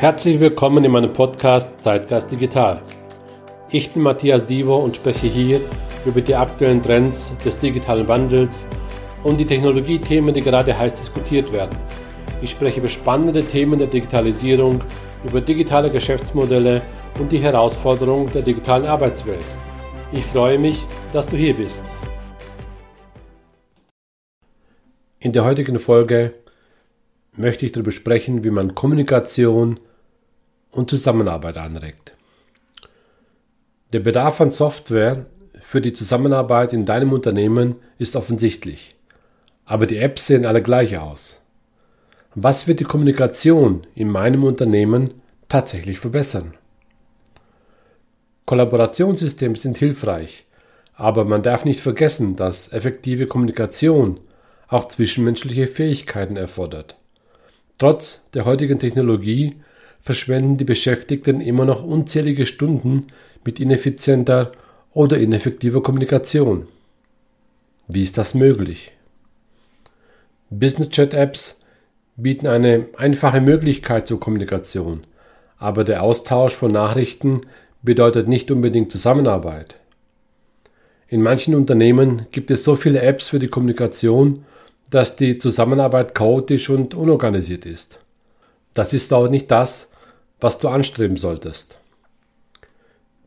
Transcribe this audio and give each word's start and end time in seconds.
Herzlich 0.00 0.40
willkommen 0.40 0.84
in 0.84 0.90
meinem 0.90 1.12
Podcast 1.12 1.82
Zeitgeist 1.82 2.30
Digital. 2.30 2.82
Ich 3.70 3.92
bin 3.92 4.02
Matthias 4.02 4.44
Divo 4.44 4.76
und 4.76 4.96
spreche 4.96 5.28
hier 5.28 5.60
über 6.04 6.20
die 6.20 6.34
aktuellen 6.34 6.82
Trends 6.82 7.32
des 7.44 7.58
digitalen 7.58 8.06
Wandels 8.08 8.66
und 9.22 9.38
die 9.38 9.46
Technologiethemen, 9.46 10.34
die 10.34 10.42
gerade 10.42 10.76
heiß 10.76 10.94
diskutiert 10.94 11.52
werden. 11.52 11.78
Ich 12.42 12.50
spreche 12.50 12.80
über 12.80 12.88
spannende 12.88 13.44
Themen 13.44 13.78
der 13.78 13.86
Digitalisierung, 13.86 14.82
über 15.24 15.40
digitale 15.40 15.88
Geschäftsmodelle 15.88 16.82
und 17.20 17.30
die 17.30 17.38
Herausforderungen 17.38 18.30
der 18.32 18.42
digitalen 18.42 18.86
Arbeitswelt. 18.86 19.44
Ich 20.12 20.24
freue 20.24 20.58
mich, 20.58 20.82
dass 21.12 21.28
du 21.28 21.36
hier 21.36 21.54
bist. 21.54 21.84
In 25.20 25.32
der 25.32 25.44
heutigen 25.44 25.78
Folge 25.78 26.34
möchte 27.36 27.64
ich 27.64 27.72
darüber 27.72 27.92
sprechen, 27.92 28.44
wie 28.44 28.50
man 28.50 28.74
Kommunikation 28.74 29.80
und 30.74 30.90
Zusammenarbeit 30.90 31.56
anregt. 31.56 32.12
Der 33.92 34.00
Bedarf 34.00 34.40
an 34.40 34.50
Software 34.50 35.26
für 35.60 35.80
die 35.80 35.92
Zusammenarbeit 35.92 36.72
in 36.72 36.84
deinem 36.84 37.12
Unternehmen 37.12 37.76
ist 37.98 38.16
offensichtlich, 38.16 38.94
aber 39.64 39.86
die 39.86 39.98
Apps 39.98 40.26
sehen 40.26 40.46
alle 40.46 40.62
gleich 40.62 40.98
aus. 40.98 41.40
Was 42.34 42.66
wird 42.66 42.80
die 42.80 42.84
Kommunikation 42.84 43.86
in 43.94 44.10
meinem 44.10 44.42
Unternehmen 44.42 45.14
tatsächlich 45.48 46.00
verbessern? 46.00 46.54
Kollaborationssysteme 48.46 49.56
sind 49.56 49.78
hilfreich, 49.78 50.44
aber 50.96 51.24
man 51.24 51.42
darf 51.42 51.64
nicht 51.64 51.80
vergessen, 51.80 52.36
dass 52.36 52.72
effektive 52.72 53.26
Kommunikation 53.26 54.18
auch 54.68 54.88
zwischenmenschliche 54.88 55.66
Fähigkeiten 55.66 56.36
erfordert. 56.36 56.96
Trotz 57.78 58.28
der 58.34 58.44
heutigen 58.44 58.78
Technologie 58.78 59.56
verschwenden 60.04 60.56
die 60.56 60.64
Beschäftigten 60.64 61.40
immer 61.40 61.64
noch 61.64 61.82
unzählige 61.82 62.46
Stunden 62.46 63.08
mit 63.44 63.58
ineffizienter 63.58 64.52
oder 64.92 65.18
ineffektiver 65.18 65.82
Kommunikation. 65.82 66.68
Wie 67.88 68.02
ist 68.02 68.16
das 68.16 68.34
möglich? 68.34 68.92
Business 70.50 70.90
Chat 70.90 71.12
Apps 71.12 71.60
bieten 72.16 72.46
eine 72.46 72.86
einfache 72.96 73.40
Möglichkeit 73.40 74.06
zur 74.06 74.20
Kommunikation, 74.20 75.04
aber 75.58 75.82
der 75.82 76.02
Austausch 76.04 76.54
von 76.54 76.70
Nachrichten 76.70 77.40
bedeutet 77.82 78.28
nicht 78.28 78.52
unbedingt 78.52 78.92
Zusammenarbeit. 78.92 79.76
In 81.08 81.22
manchen 81.22 81.56
Unternehmen 81.56 82.26
gibt 82.30 82.52
es 82.52 82.62
so 82.62 82.76
viele 82.76 83.02
Apps 83.02 83.28
für 83.28 83.40
die 83.40 83.48
Kommunikation 83.48 84.44
dass 84.94 85.16
die 85.16 85.38
Zusammenarbeit 85.38 86.14
chaotisch 86.14 86.70
und 86.70 86.94
unorganisiert 86.94 87.66
ist. 87.66 87.98
Das 88.74 88.92
ist 88.92 89.12
auch 89.12 89.28
nicht 89.28 89.50
das, 89.50 89.90
was 90.40 90.58
du 90.58 90.68
anstreben 90.68 91.16
solltest. 91.16 91.78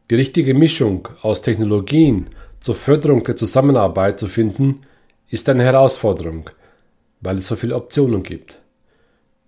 Die 0.10 0.16
richtige 0.16 0.54
Mischung 0.54 1.10
aus 1.22 1.42
Technologien 1.42 2.28
zur 2.60 2.76
Förderung 2.76 3.24
der 3.24 3.36
Zusammenarbeit 3.36 4.20
zu 4.20 4.28
finden, 4.28 4.82
ist 5.30 5.50
eine 5.50 5.64
Herausforderung, 5.64 6.50
weil 7.22 7.38
es 7.38 7.48
so 7.48 7.56
viele 7.56 7.76
Optionen 7.76 8.24
gibt. 8.24 8.60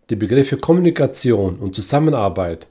Die 0.09 0.15
Begriffe 0.15 0.57
Kommunikation 0.57 1.57
und 1.57 1.75
Zusammenarbeit 1.75 2.67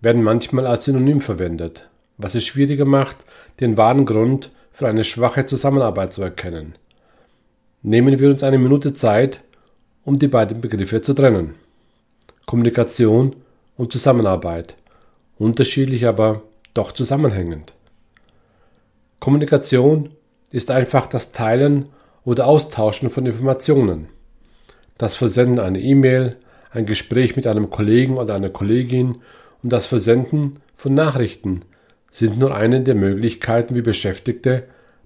werden 0.00 0.22
manchmal 0.22 0.66
als 0.66 0.84
Synonym 0.84 1.20
verwendet, 1.20 1.88
was 2.16 2.34
es 2.34 2.44
schwieriger 2.44 2.84
macht, 2.84 3.18
den 3.60 3.76
wahren 3.76 4.06
Grund 4.06 4.50
für 4.72 4.88
eine 4.88 5.04
schwache 5.04 5.46
Zusammenarbeit 5.46 6.12
zu 6.12 6.22
erkennen. 6.22 6.74
Nehmen 7.82 8.18
wir 8.18 8.30
uns 8.30 8.42
eine 8.42 8.58
Minute 8.58 8.94
Zeit, 8.94 9.40
um 10.04 10.18
die 10.18 10.28
beiden 10.28 10.60
Begriffe 10.60 11.02
zu 11.02 11.12
trennen. 11.12 11.54
Kommunikation 12.46 13.36
und 13.80 13.92
Zusammenarbeit. 13.92 14.74
Unterschiedlich, 15.38 16.06
aber 16.06 16.42
doch 16.74 16.92
zusammenhängend. 16.92 17.72
Kommunikation 19.20 20.10
ist 20.52 20.70
einfach 20.70 21.06
das 21.06 21.32
Teilen 21.32 21.88
oder 22.22 22.46
Austauschen 22.46 23.08
von 23.08 23.24
Informationen. 23.24 24.08
Das 24.98 25.16
Versenden 25.16 25.60
einer 25.60 25.78
E-Mail, 25.78 26.36
ein 26.70 26.84
Gespräch 26.84 27.36
mit 27.36 27.46
einem 27.46 27.70
Kollegen 27.70 28.18
oder 28.18 28.34
einer 28.34 28.50
Kollegin 28.50 29.22
und 29.62 29.72
das 29.72 29.86
Versenden 29.86 30.58
von 30.76 30.92
Nachrichten 30.92 31.62
sind 32.10 32.38
nur 32.38 32.54
eine 32.54 32.82
der 32.82 32.94
Möglichkeiten, 32.94 33.74
wie 33.76 33.82
Beschäftigte 33.82 34.64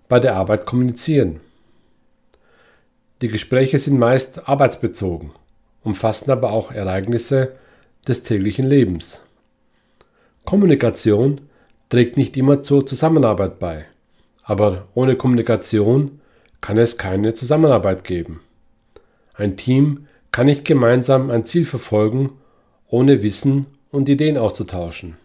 bei 0.09 0.19
der 0.19 0.35
Arbeit 0.35 0.67
kommunizieren. 0.67 1.39
Die 3.23 3.29
Gespräche 3.29 3.79
sind 3.79 4.01
meist 4.01 4.49
arbeitsbezogen, 4.49 5.31
umfassen 5.85 6.33
aber 6.33 6.51
auch 6.51 6.73
Ereignisse 6.73 7.53
des 8.05 8.23
täglichen 8.23 8.67
Lebens. 8.67 9.23
Kommunikation 10.45 11.43
trägt 11.89 12.17
nicht 12.17 12.37
immer 12.37 12.63
zur 12.63 12.87
Zusammenarbeit 12.87 13.59
bei, 13.59 13.87
aber 14.43 14.89
ohne 14.95 15.17
Kommunikation 15.17 16.21
kann 16.61 16.79
es 16.79 16.99
keine 16.99 17.35
Zusammenarbeit 17.35 18.05
geben. 18.05 18.41
Ein 19.35 19.57
Team 19.57 20.07
kann 20.33 20.47
nicht 20.47 20.65
gemeinsam 20.65 21.31
ein 21.31 21.47
Ziel 21.47 21.65
verfolgen, 21.65 22.33
ohne 22.89 23.23
Wissen 23.23 23.67
und 23.91 24.09
Ideen 24.09 24.37
auszutauschen. 24.37 25.17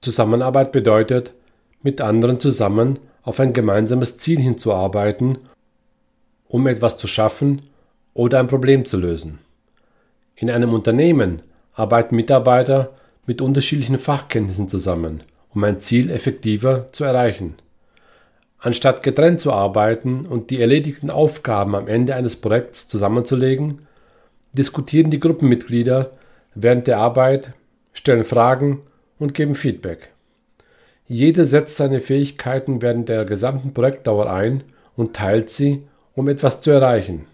Zusammenarbeit 0.00 0.72
bedeutet, 0.72 1.32
mit 1.82 2.00
anderen 2.00 2.40
zusammen 2.40 2.98
auf 3.22 3.40
ein 3.40 3.52
gemeinsames 3.52 4.18
Ziel 4.18 4.40
hinzuarbeiten 4.40 5.38
um 6.48 6.66
etwas 6.66 6.96
zu 6.96 7.06
schaffen 7.06 7.62
oder 8.14 8.40
ein 8.40 8.48
Problem 8.48 8.84
zu 8.84 8.96
lösen. 8.96 9.38
In 10.40 10.50
einem 10.50 10.72
Unternehmen 10.72 11.42
arbeiten 11.74 12.14
Mitarbeiter 12.14 12.94
mit 13.26 13.40
unterschiedlichen 13.40 13.98
Fachkenntnissen 13.98 14.68
zusammen, 14.68 15.24
um 15.52 15.64
ein 15.64 15.80
Ziel 15.80 16.10
effektiver 16.10 16.86
zu 16.92 17.02
erreichen. 17.02 17.56
Anstatt 18.60 19.02
getrennt 19.02 19.40
zu 19.40 19.52
arbeiten 19.52 20.26
und 20.26 20.50
die 20.50 20.60
erledigten 20.60 21.10
Aufgaben 21.10 21.74
am 21.74 21.88
Ende 21.88 22.14
eines 22.14 22.36
Projekts 22.36 22.86
zusammenzulegen, 22.86 23.80
diskutieren 24.52 25.10
die 25.10 25.20
Gruppenmitglieder 25.20 26.12
während 26.54 26.86
der 26.86 26.98
Arbeit, 26.98 27.52
stellen 27.92 28.24
Fragen 28.24 28.82
und 29.18 29.34
geben 29.34 29.56
Feedback. 29.56 30.10
Jeder 31.08 31.46
setzt 31.46 31.76
seine 31.76 32.00
Fähigkeiten 32.00 32.80
während 32.80 33.08
der 33.08 33.24
gesamten 33.24 33.74
Projektdauer 33.74 34.30
ein 34.32 34.62
und 34.96 35.16
teilt 35.16 35.50
sie 35.50 35.82
um 36.14 36.28
etwas 36.28 36.60
zu 36.60 36.70
erreichen, 36.70 37.26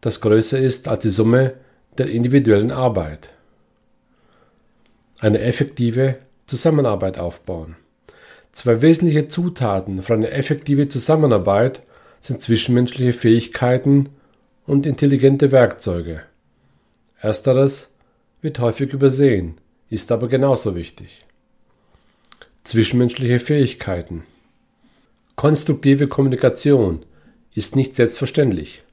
das 0.00 0.20
größer 0.20 0.58
ist 0.58 0.88
als 0.88 1.02
die 1.02 1.10
Summe 1.10 1.54
der 2.00 2.10
individuellen 2.10 2.70
Arbeit. 2.70 3.28
Eine 5.18 5.40
effektive 5.40 6.16
Zusammenarbeit 6.46 7.18
aufbauen. 7.18 7.76
Zwei 8.52 8.80
wesentliche 8.80 9.28
Zutaten 9.28 10.02
für 10.02 10.14
eine 10.14 10.30
effektive 10.30 10.88
Zusammenarbeit 10.88 11.82
sind 12.20 12.40
zwischenmenschliche 12.40 13.12
Fähigkeiten 13.12 14.08
und 14.66 14.86
intelligente 14.86 15.52
Werkzeuge. 15.52 16.22
Ersteres 17.20 17.90
wird 18.40 18.58
häufig 18.60 18.94
übersehen, 18.94 19.58
ist 19.90 20.10
aber 20.10 20.28
genauso 20.28 20.74
wichtig. 20.74 21.26
Zwischenmenschliche 22.64 23.40
Fähigkeiten. 23.40 24.24
Konstruktive 25.36 26.08
Kommunikation 26.08 27.04
ist 27.54 27.76
nicht 27.76 27.94
selbstverständlich. 27.94 28.84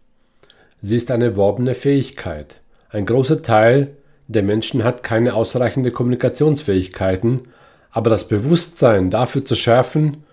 Sie 0.81 0.97
ist 0.97 1.09
eine 1.09 1.25
erworbene 1.25 1.73
Fähigkeit. 1.73 2.59
Ein 2.89 3.05
großer 3.05 3.41
Teil 3.41 3.97
der 4.27 4.43
Menschen 4.43 4.83
hat 4.83 5.03
keine 5.03 5.33
ausreichende 5.33 5.91
Kommunikationsfähigkeiten, 5.91 7.47
aber 7.91 8.09
das 8.09 8.27
Bewusstsein 8.27 9.09
dafür 9.09 9.45
zu 9.45 9.55
schärfen 9.55 10.23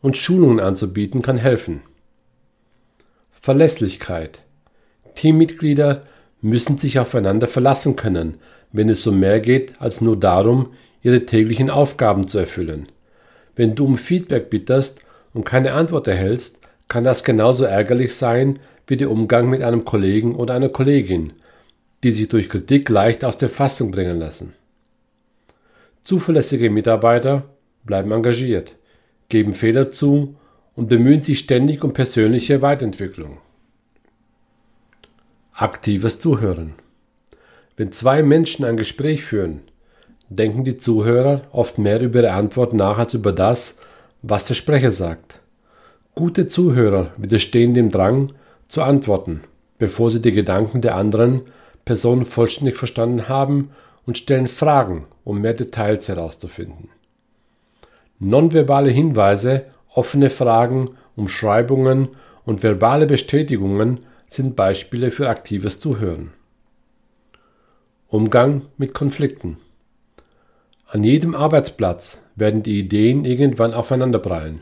und 0.00 0.16
Schulungen 0.16 0.60
anzubieten 0.60 1.22
kann 1.22 1.36
helfen. 1.36 1.82
Verlässlichkeit. 3.40 4.40
Teammitglieder 5.14 6.02
müssen 6.40 6.78
sich 6.78 6.98
aufeinander 6.98 7.48
verlassen 7.48 7.96
können, 7.96 8.38
wenn 8.72 8.88
es 8.88 9.06
um 9.06 9.18
mehr 9.18 9.40
geht 9.40 9.80
als 9.80 10.00
nur 10.00 10.18
darum, 10.18 10.68
ihre 11.02 11.26
täglichen 11.26 11.70
Aufgaben 11.70 12.28
zu 12.28 12.38
erfüllen. 12.38 12.88
Wenn 13.56 13.74
du 13.74 13.84
um 13.84 13.98
Feedback 13.98 14.50
bitterst 14.50 15.00
und 15.34 15.44
keine 15.44 15.72
Antwort 15.72 16.06
erhältst, 16.06 16.58
kann 16.88 17.04
das 17.04 17.24
genauso 17.24 17.64
ärgerlich 17.64 18.14
sein 18.14 18.58
wie 18.86 18.96
der 18.96 19.10
Umgang 19.10 19.48
mit 19.48 19.62
einem 19.62 19.84
Kollegen 19.84 20.34
oder 20.34 20.54
einer 20.54 20.68
Kollegin, 20.68 21.32
die 22.02 22.12
sich 22.12 22.28
durch 22.28 22.48
Kritik 22.48 22.88
leicht 22.88 23.24
aus 23.24 23.36
der 23.36 23.48
Fassung 23.48 23.90
bringen 23.90 24.18
lassen. 24.18 24.54
Zuverlässige 26.02 26.70
Mitarbeiter 26.70 27.44
bleiben 27.84 28.10
engagiert, 28.12 28.74
geben 29.28 29.54
Fehler 29.54 29.90
zu 29.90 30.36
und 30.74 30.88
bemühen 30.88 31.22
sich 31.22 31.40
ständig 31.40 31.84
um 31.84 31.92
persönliche 31.92 32.62
Weiterentwicklung. 32.62 33.38
Aktives 35.52 36.18
Zuhören. 36.18 36.74
Wenn 37.76 37.92
zwei 37.92 38.22
Menschen 38.22 38.64
ein 38.64 38.76
Gespräch 38.76 39.24
führen, 39.24 39.60
denken 40.30 40.64
die 40.64 40.78
Zuhörer 40.78 41.42
oft 41.52 41.76
mehr 41.76 42.00
über 42.00 42.20
ihre 42.20 42.32
Antwort 42.32 42.72
nach 42.72 42.98
als 42.98 43.14
über 43.14 43.32
das, 43.32 43.78
was 44.22 44.44
der 44.44 44.54
Sprecher 44.54 44.90
sagt. 44.90 45.40
Gute 46.14 46.48
Zuhörer 46.48 47.12
widerstehen 47.16 47.74
dem 47.74 47.90
Drang 47.90 48.32
zu 48.68 48.82
antworten, 48.82 49.42
bevor 49.78 50.10
sie 50.10 50.22
die 50.22 50.32
Gedanken 50.32 50.80
der 50.80 50.96
anderen 50.96 51.42
Person 51.90 52.24
vollständig 52.24 52.76
verstanden 52.76 53.28
haben 53.28 53.70
und 54.06 54.16
stellen 54.16 54.46
Fragen, 54.46 55.08
um 55.24 55.40
mehr 55.40 55.54
Details 55.54 56.08
herauszufinden. 56.08 56.88
Nonverbale 58.20 58.90
Hinweise, 58.90 59.64
offene 59.92 60.30
Fragen, 60.30 60.90
Umschreibungen 61.16 62.10
und 62.44 62.62
verbale 62.62 63.06
Bestätigungen 63.06 64.04
sind 64.28 64.54
Beispiele 64.54 65.10
für 65.10 65.28
aktives 65.28 65.80
Zuhören. 65.80 66.30
Umgang 68.06 68.66
mit 68.76 68.94
Konflikten. 68.94 69.56
An 70.86 71.02
jedem 71.02 71.34
Arbeitsplatz 71.34 72.24
werden 72.36 72.62
die 72.62 72.78
Ideen 72.78 73.24
irgendwann 73.24 73.74
aufeinanderprallen. 73.74 74.60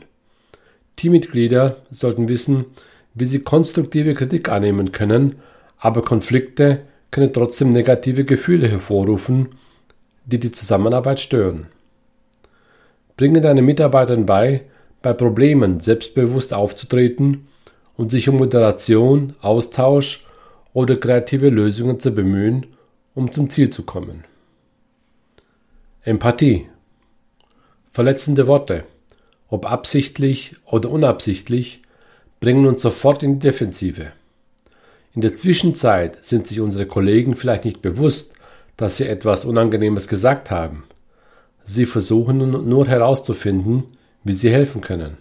Teammitglieder 0.95 1.77
sollten 1.91 2.27
wissen, 2.27 2.65
wie 3.13 3.25
sie 3.25 3.41
konstruktive 3.41 4.15
Kritik 4.15 4.49
annehmen 4.49 4.91
können, 4.91 5.35
aber 5.77 6.01
Konflikte 6.01 6.88
können 7.11 7.33
trotzdem 7.33 7.69
negative 7.69 8.23
Gefühle 8.25 8.67
hervorrufen, 8.67 9.55
die 10.25 10.39
die 10.39 10.51
Zusammenarbeit 10.51 11.19
stören. 11.19 11.67
Bringe 13.17 13.41
deinen 13.41 13.65
Mitarbeitern 13.65 14.25
bei, 14.25 14.61
bei 15.01 15.13
Problemen 15.13 15.79
selbstbewusst 15.79 16.53
aufzutreten 16.53 17.47
und 17.97 18.11
sich 18.11 18.29
um 18.29 18.37
Moderation, 18.37 19.35
Austausch 19.41 20.25
oder 20.73 20.95
kreative 20.95 21.49
Lösungen 21.49 21.99
zu 21.99 22.11
bemühen, 22.11 22.67
um 23.15 23.31
zum 23.31 23.49
Ziel 23.49 23.69
zu 23.69 23.83
kommen. 23.83 24.23
Empathie. 26.03 26.69
Verletzende 27.91 28.47
Worte, 28.47 28.85
ob 29.49 29.69
absichtlich 29.69 30.55
oder 30.65 30.89
unabsichtlich, 30.89 31.81
bringen 32.39 32.65
uns 32.65 32.81
sofort 32.81 33.23
in 33.23 33.39
die 33.39 33.47
Defensive. 33.47 34.13
In 35.15 35.21
der 35.21 35.35
Zwischenzeit 35.35 36.23
sind 36.23 36.47
sich 36.47 36.59
unsere 36.59 36.85
Kollegen 36.85 37.35
vielleicht 37.35 37.65
nicht 37.65 37.81
bewusst, 37.81 38.33
dass 38.77 38.97
sie 38.97 39.07
etwas 39.07 39.45
Unangenehmes 39.45 40.07
gesagt 40.07 40.51
haben. 40.51 40.83
Sie 41.63 41.85
versuchen 41.85 42.69
nur 42.69 42.87
herauszufinden, 42.87 43.83
wie 44.23 44.33
sie 44.33 44.49
helfen 44.49 44.81
können. 44.81 45.17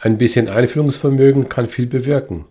Ein 0.00 0.18
bisschen 0.18 0.48
Einfühlungsvermögen 0.48 1.48
kann 1.48 1.66
viel 1.66 1.86
bewirken. 1.86 2.46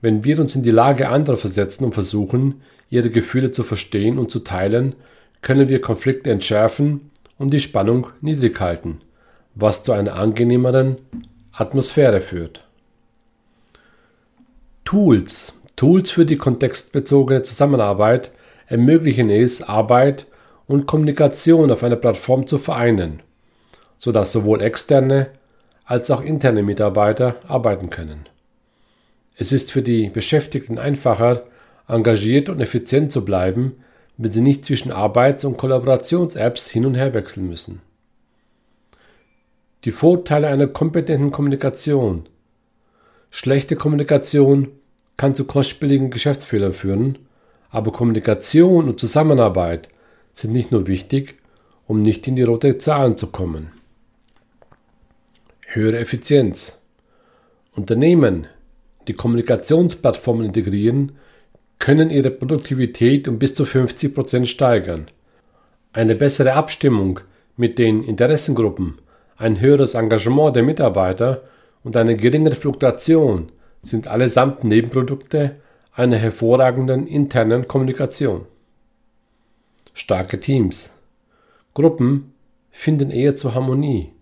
Wenn 0.00 0.24
wir 0.24 0.38
uns 0.38 0.54
in 0.54 0.62
die 0.62 0.70
Lage 0.70 1.08
anderer 1.08 1.36
versetzen 1.36 1.84
und 1.84 1.92
versuchen, 1.92 2.62
ihre 2.88 3.10
Gefühle 3.10 3.50
zu 3.50 3.64
verstehen 3.64 4.18
und 4.18 4.30
zu 4.30 4.40
teilen, 4.40 4.94
können 5.42 5.68
wir 5.68 5.80
Konflikte 5.80 6.30
entschärfen 6.30 7.10
und 7.36 7.52
die 7.52 7.60
Spannung 7.60 8.08
niedrig 8.20 8.58
halten, 8.60 9.00
was 9.54 9.82
zu 9.82 9.92
einer 9.92 10.14
angenehmeren 10.14 10.96
Atmosphäre 11.52 12.20
führt. 12.20 12.64
Tools, 14.88 15.52
Tools 15.76 16.10
für 16.10 16.24
die 16.24 16.38
kontextbezogene 16.38 17.42
Zusammenarbeit 17.42 18.30
ermöglichen 18.68 19.28
es, 19.28 19.62
Arbeit 19.62 20.24
und 20.66 20.86
Kommunikation 20.86 21.70
auf 21.70 21.84
einer 21.84 21.96
Plattform 21.96 22.46
zu 22.46 22.56
vereinen, 22.56 23.20
sodass 23.98 24.32
sowohl 24.32 24.62
externe 24.62 25.26
als 25.84 26.10
auch 26.10 26.22
interne 26.22 26.62
Mitarbeiter 26.62 27.36
arbeiten 27.46 27.90
können. 27.90 28.30
Es 29.36 29.52
ist 29.52 29.72
für 29.72 29.82
die 29.82 30.08
Beschäftigten 30.08 30.78
einfacher, 30.78 31.42
engagiert 31.86 32.48
und 32.48 32.58
effizient 32.58 33.12
zu 33.12 33.26
bleiben, 33.26 33.84
wenn 34.16 34.32
sie 34.32 34.40
nicht 34.40 34.64
zwischen 34.64 34.90
Arbeits- 34.90 35.44
und 35.44 35.58
Kollaborations-Apps 35.58 36.70
hin 36.70 36.86
und 36.86 36.94
her 36.94 37.12
wechseln 37.12 37.46
müssen. 37.46 37.82
Die 39.84 39.92
Vorteile 39.92 40.46
einer 40.46 40.66
kompetenten 40.66 41.30
Kommunikation. 41.30 42.26
Schlechte 43.30 43.76
Kommunikation 43.76 44.68
kann 45.18 45.34
zu 45.34 45.44
kostspieligen 45.46 46.10
Geschäftsfehlern 46.10 46.72
führen, 46.72 47.18
aber 47.70 47.92
Kommunikation 47.92 48.88
und 48.88 48.98
Zusammenarbeit 48.98 49.90
sind 50.32 50.52
nicht 50.52 50.72
nur 50.72 50.86
wichtig, 50.86 51.34
um 51.86 52.00
nicht 52.00 52.26
in 52.26 52.36
die 52.36 52.44
rote 52.44 52.78
Zahlen 52.78 53.18
zu 53.18 53.26
kommen. 53.26 53.72
Höhere 55.66 55.98
Effizienz. 55.98 56.78
Unternehmen, 57.74 58.46
die 59.06 59.12
Kommunikationsplattformen 59.12 60.46
integrieren, 60.46 61.12
können 61.78 62.10
ihre 62.10 62.30
Produktivität 62.30 63.28
um 63.28 63.38
bis 63.38 63.54
zu 63.54 63.66
50 63.66 64.14
Prozent 64.14 64.48
steigern. 64.48 65.10
Eine 65.92 66.14
bessere 66.14 66.54
Abstimmung 66.54 67.20
mit 67.56 67.78
den 67.78 68.04
Interessengruppen, 68.04 68.98
ein 69.36 69.60
höheres 69.60 69.94
Engagement 69.94 70.54
der 70.54 70.62
Mitarbeiter 70.62 71.42
und 71.82 71.96
eine 71.96 72.16
geringere 72.16 72.56
Fluktuation 72.56 73.50
sind 73.82 74.08
allesamt 74.08 74.64
Nebenprodukte 74.64 75.56
einer 75.92 76.16
hervorragenden 76.16 77.06
internen 77.06 77.66
Kommunikation. 77.66 78.46
Starke 79.94 80.38
Teams. 80.38 80.92
Gruppen 81.74 82.32
finden 82.70 83.10
eher 83.10 83.34
zur 83.34 83.54
Harmonie, 83.54 84.12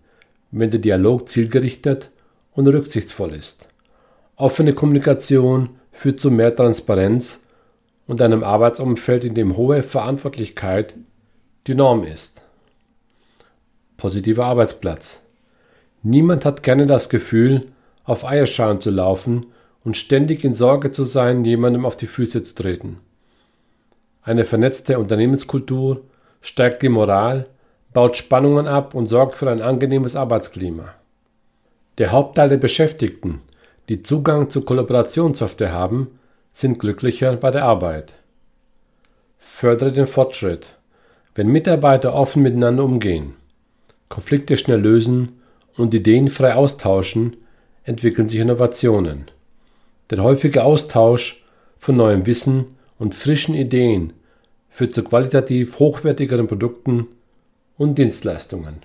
wenn 0.51 0.71
der 0.71 0.79
Dialog 0.79 1.29
zielgerichtet 1.29 2.09
und 2.53 2.67
rücksichtsvoll 2.67 3.33
ist. 3.33 3.67
Offene 4.35 4.73
Kommunikation 4.73 5.69
führt 5.91 6.19
zu 6.19 6.31
mehr 6.31 6.55
Transparenz 6.55 7.43
und 8.07 8.21
einem 8.21 8.43
Arbeitsumfeld, 8.43 9.25
in 9.25 9.35
dem 9.35 9.57
hohe 9.57 9.83
Verantwortlichkeit 9.83 10.95
die 11.67 11.75
Norm 11.75 12.03
ist. 12.03 12.41
Positiver 13.97 14.45
Arbeitsplatz. 14.45 15.21
Niemand 16.03 16.45
hat 16.45 16.63
gerne 16.63 16.85
das 16.85 17.09
Gefühl, 17.09 17.67
auf 18.07 18.25
Eierschalen 18.25 18.79
zu 18.81 18.89
laufen 18.89 19.45
und 19.83 19.95
ständig 19.95 20.43
in 20.43 20.55
Sorge 20.55 20.91
zu 20.91 21.03
sein, 21.03 21.45
jemandem 21.45 21.85
auf 21.85 21.95
die 21.95 22.07
Füße 22.07 22.41
zu 22.41 22.55
treten. 22.55 22.97
Eine 24.23 24.45
vernetzte 24.45 24.97
Unternehmenskultur 24.97 26.01
stärkt 26.41 26.81
die 26.81 26.89
Moral, 26.89 27.47
baut 27.93 28.17
Spannungen 28.17 28.67
ab 28.67 28.95
und 28.95 29.07
sorgt 29.07 29.35
für 29.35 29.49
ein 29.49 29.61
angenehmes 29.61 30.15
Arbeitsklima. 30.15 30.93
Der 31.97 32.11
Hauptteil 32.11 32.49
der 32.49 32.57
Beschäftigten, 32.57 33.41
die 33.89 34.03
Zugang 34.03 34.49
zu 34.49 34.61
Kollaborationssoftware 34.61 35.71
haben, 35.71 36.19
sind 36.51 36.79
glücklicher 36.79 37.35
bei 37.35 37.51
der 37.51 37.65
Arbeit. 37.65 38.13
Fördere 39.37 39.91
den 39.91 40.07
Fortschritt. 40.07 40.67
Wenn 41.35 41.47
Mitarbeiter 41.47 42.13
offen 42.13 42.41
miteinander 42.41 42.83
umgehen, 42.83 43.33
Konflikte 44.09 44.57
schnell 44.57 44.79
lösen 44.79 45.41
und 45.75 45.93
Ideen 45.93 46.29
frei 46.29 46.55
austauschen, 46.55 47.37
entwickeln 47.87 48.29
sich 48.29 48.39
Innovationen. 48.39 49.25
Der 50.11 50.21
häufige 50.21 50.63
Austausch 50.63 51.43
von 51.79 51.95
neuem 51.95 52.25
Wissen 52.25 52.77
und 52.99 53.15
frischen 53.15 53.55
Ideen 53.55 54.13
führt 54.69 54.93
zu 54.93 55.03
qualitativ 55.03 55.79
hochwertigeren 55.79 56.47
Produkten 56.47 57.07
und 57.77 57.97
Dienstleistungen. 57.97 58.81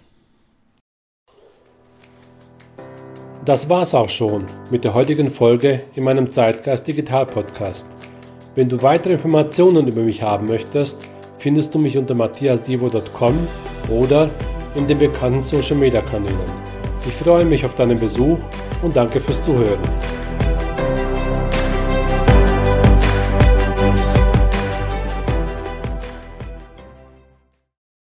Das 3.44 3.68
war's 3.68 3.92
auch 3.92 4.08
schon 4.08 4.46
mit 4.70 4.84
der 4.84 4.94
heutigen 4.94 5.30
Folge 5.30 5.82
in 5.96 6.04
meinem 6.04 6.30
Zeitgeist 6.30 6.86
Digital 6.86 7.26
Podcast. 7.26 7.88
Wenn 8.54 8.68
du 8.68 8.82
weitere 8.82 9.14
Informationen 9.14 9.88
über 9.88 10.02
mich 10.02 10.22
haben 10.22 10.46
möchtest, 10.46 11.02
findest 11.38 11.74
du 11.74 11.80
mich 11.80 11.98
unter 11.98 12.14
matthiasdivo.com 12.14 13.48
oder 13.90 14.30
in 14.76 14.86
den 14.86 14.98
bekannten 14.98 15.42
Social 15.42 15.76
Media 15.76 16.02
Kanälen. 16.02 16.38
Ich 17.04 17.14
freue 17.14 17.44
mich 17.44 17.64
auf 17.64 17.74
deinen 17.74 17.98
Besuch 17.98 18.38
und 18.82 18.96
danke 18.96 19.20
fürs 19.20 19.40
Zuhören. 19.40 19.80